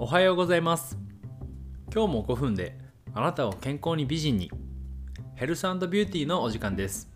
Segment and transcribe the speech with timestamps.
[0.00, 0.96] おはようございます。
[1.92, 2.78] 今日も5分で
[3.14, 4.48] あなたを健康に美人に
[5.34, 7.10] ヘルスビューティーのお時間です。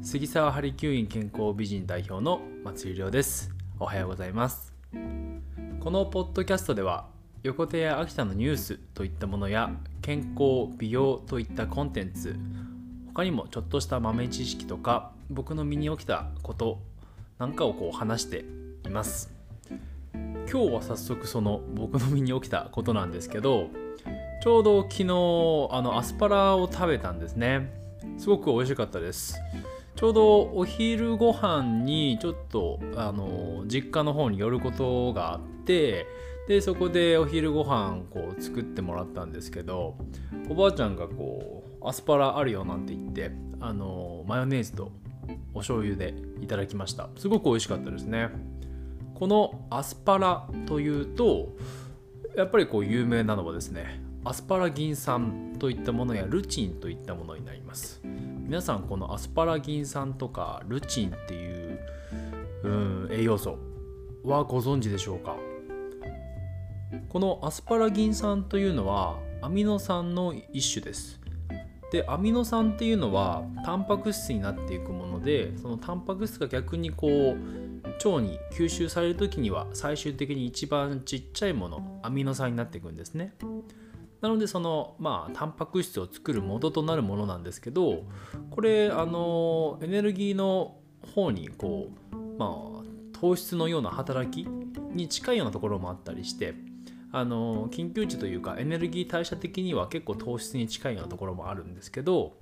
[0.00, 3.50] 杉沢ハリキューイン健康美人代表の松井亮です。
[3.80, 4.72] おはようございます。
[5.80, 7.08] このポッドキャストでは
[7.42, 12.36] 横手や秋田のニュースといったものや健康美容といったコンテンツ
[13.08, 16.78] 他にもちょっとした豆知識とか僕の身に起きたこと
[17.40, 18.44] なんかをこう話して
[18.86, 19.33] います。
[20.50, 23.68] 今日は早速その僕の身に起きたことなんですけど
[24.42, 25.04] ちょうど昨日
[25.70, 27.72] あのアスパラを食べたんですね。
[28.18, 29.36] すごく美味しかったです。
[29.96, 36.06] ちょうどお昼ご飯にちょっとあの実家の方に寄ることがあって
[36.48, 39.96] でそこでお昼ご飯こう作ってもらったんですけど
[40.50, 44.92] おばあちゃんがこうアスパラあるよなんて言ってあのマヨネーズと
[45.54, 47.08] お醤油でいただきました。
[47.16, 48.28] すごく美味しかったですね。
[49.14, 51.56] このアスパラというと
[52.36, 58.00] やっぱりこう有名なのはですねアスパラギン酸といったものやルチンといったものになります。
[58.04, 61.78] 皆さんこのアスパラギン酸とかルチンっていう
[62.64, 63.58] うん栄養素
[64.24, 65.36] はご存知でしょうか？
[67.08, 71.20] このアスパラギン酸というのはアミノ酸の一種です。
[71.92, 77.36] でアミノ酸っていうのはタンパク質になっていくものでそのタンパク質が逆にこう
[78.08, 83.34] 腸に吸収される時には最終的に一番ちっちゃいものアミノ酸になっていくんですね。
[84.20, 88.04] なのでそのまあタンパク質を作る元となるものなんですけど
[88.50, 90.76] これあのエネルギーの
[91.14, 96.54] 方にこうまあ糖質のような働きに近いようなところもあったりして
[97.16, 102.34] あの緊急値というかエネルギー代謝的には結構糖質に近いようなところもあるんですけど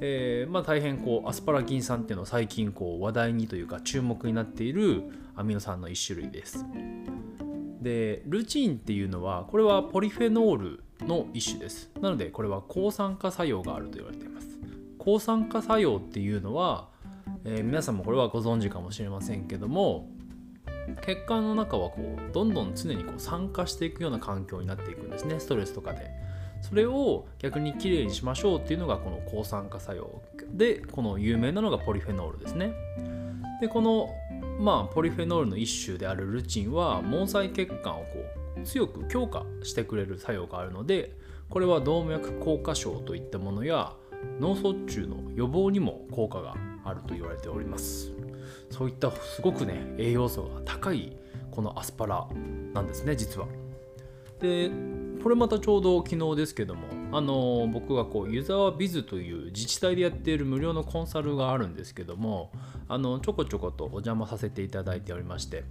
[0.00, 6.66] えー、まあ、大変こうアスパラギン酸っていうのは最近こう話題にというか注目になっているアミノ酸の一種類です。
[7.80, 11.90] でルチンっていうのはこれはポリフェノールの一種です。
[12.00, 14.58] なのでこれは抗酸化作用があると言われています。
[14.98, 16.88] 抗酸化作用っていうのは、
[17.44, 20.10] えー、皆さんもこれはご存知かもしれませんけども
[21.02, 25.40] 血管の中はこうどんどん常にこう酸化していくような環境になっていくんですね。
[25.40, 26.10] ストレスとかで。
[26.60, 30.22] それを逆にきれいにしましょうっていうのがこの抗酸化作用。
[30.50, 32.72] でこの有名なのがポリフェノールですね。
[33.60, 34.08] でこの
[34.58, 38.06] まあポリフェノールの一種であるルチンは毛細血管をこ
[38.56, 41.12] う強く強化してくれる作用があるので
[41.50, 43.92] これは動脈硬化症といったものや
[44.40, 48.13] 脳卒中の予防にも効果があると言われております。
[48.70, 51.16] そういったすごくね栄養素が高い
[51.50, 52.26] このアスパラ
[52.72, 53.46] なんですね実は。
[54.40, 54.70] で
[55.22, 56.82] これまたちょうど昨日ですけども
[57.12, 62.50] あの僕がこう湯沢ビズという自治体でやっている無料のコンサルがあるんですけども
[62.88, 65.64] あのちょこちょことお邪魔させていただいておりまして。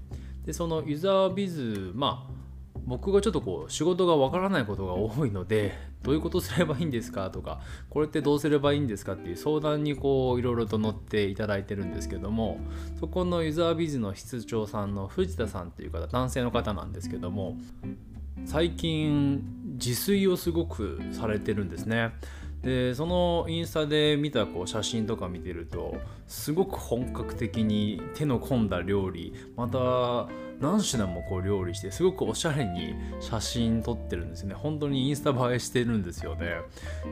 [0.46, 2.43] でその湯沢ビズまあ
[2.86, 12.60] 僕がちょっとこう仕事がわからないことが多いのでどういうことすればいいんですかとかこれってどうすればいいんですかっていう相談にこういろいろと乗っていただいてるんですけども
[13.00, 17.58] そこのユザービズの室長さんの藤田さんっていう方男性の方なんですけども
[18.46, 19.44] 最近
[19.80, 22.14] 自炊をすごくされてるんですね
[22.64, 25.98] でそのインスタで見たこう写真とか見てると
[26.28, 30.30] すごく本格的に手の込んだ料理また
[30.62, 34.56] 何品もこう料理してすごくおしゃれに写真撮ってるんですよね。
[34.56, 36.56] 本当にインスタ映えしてるんですよね。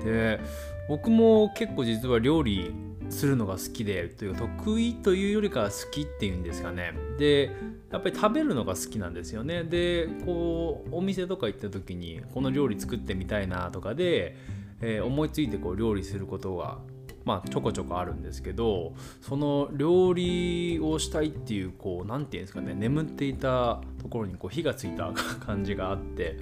[0.06, 0.40] で
[0.88, 2.74] 僕も結構実は料理
[3.10, 6.94] するのが好きでというか得意というよりかは好きっていうんですかね。
[7.20, 7.52] で
[7.92, 9.66] やっぱり食べるのが好きなんですよね。
[9.66, 14.38] でこうお店とか行った時にこの料理作ってみたいなとかで、
[14.82, 16.80] えー、思いついてこう料理することが
[17.24, 23.82] まあちょこちょこあるんですけどその料理をしたいっていうこう何て言うんですかね眠っていた
[24.12, 25.12] ころにこう火がついた
[25.46, 26.38] 感じがあって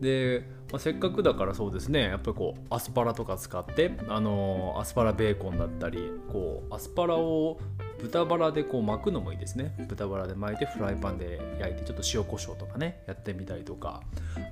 [0.00, 7.58] で、まあ、せっかくだからそうですねやっぱりこうアスパラとか使ってあのアスパラベーコンだったりこうアスパラを
[8.02, 9.76] 豚バラでこう巻くのもいいですね。
[9.88, 14.02] 豚バラで巻いてフライパンで焼いてちょっと塩コショウとかねやってみたりとか。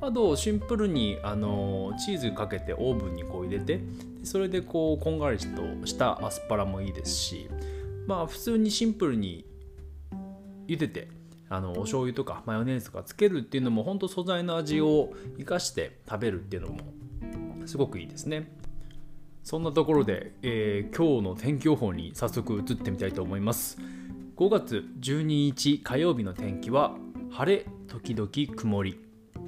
[0.00, 3.80] あとシンプルにあのチーズかけてオーブンにこう入れて
[4.22, 5.46] それでこうこんがりと
[5.84, 7.50] したアスパラもいいですし
[8.06, 9.44] まあ普通にシンプルに
[10.68, 11.08] 茹でて
[11.50, 16.78] あのお醤油とかマヨネーズとかつけるっていうのも本当素材の味を生かして食べるっていうのも
[17.66, 18.52] すごくいいですね。
[19.42, 23.78] そんなところで、えー、今日の天気予報に早速移ってみたいと思います。
[24.36, 26.94] 5月12日火曜日の天気は
[27.32, 29.04] 晴れ時々曇り。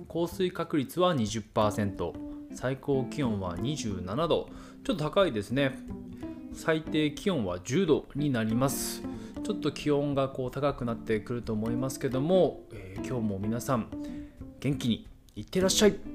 [0.08, 2.12] 降水確率は20%
[2.54, 4.48] 最高気温は27度。
[4.84, 5.78] ちょっと高いですね。
[6.52, 9.02] 最低気温は10度になります
[9.42, 13.88] ちょっと気温がこう高くなってくると思いますけども、えー、今日も皆さん
[14.60, 16.11] 元気にいってらっしゃい。